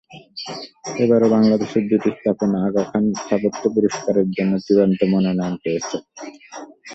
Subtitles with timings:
[0.95, 5.97] এবারও বাংলাদেশের দুটি স্থাপনা আগা খান স্থাপত্য পুরস্কারের জন্য চূড়ান্ত মনোনয়ন পেয়েছে।